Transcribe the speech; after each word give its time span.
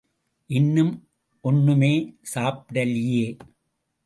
இன்னும் 0.49 0.91
ஒன்னுமே 1.43 1.91
சாப்பிடலியே! 2.33 3.27